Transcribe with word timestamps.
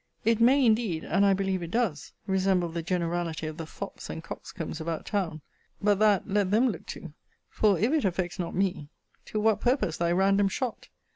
It 0.25 0.41
may 0.41 0.65
indeed, 0.65 1.03
and 1.03 1.23
I 1.23 1.35
believe 1.35 1.61
it 1.61 1.69
does, 1.69 2.11
resemble 2.25 2.69
the 2.69 2.81
generality 2.81 3.45
of 3.45 3.57
the 3.57 3.67
fops 3.67 4.09
and 4.09 4.23
coxcombs 4.23 4.81
about 4.81 5.05
town. 5.05 5.41
But 5.79 5.99
that 5.99 6.27
let 6.27 6.49
them 6.49 6.69
look 6.69 6.87
to; 6.87 7.13
for, 7.51 7.77
if 7.77 7.91
it 7.91 8.03
affects 8.03 8.39
not 8.39 8.55
me, 8.55 8.89
to 9.25 9.39
what 9.39 9.61
purpose 9.61 9.97
thy 9.97 10.11
random 10.11 10.47
shot? 10.47 10.89